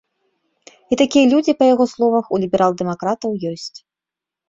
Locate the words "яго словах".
1.73-2.25